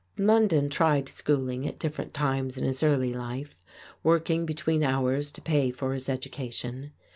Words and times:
London 0.17 0.67
tried 0.67 1.07
schooling 1.09 1.67
at 1.67 1.77
different 1.77 2.11
times 2.11 2.57
in 2.57 2.63
his 2.63 2.81
early 2.81 3.13
life, 3.13 3.63
working 4.01 4.47
between 4.47 4.81
hours 4.83 5.29
to 5.29 5.43
pay 5.43 5.69
for 5.69 5.93
his 5.93 6.09
education. 6.09 6.91